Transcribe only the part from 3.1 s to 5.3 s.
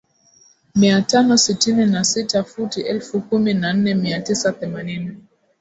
kumi na nne mia tisa themanini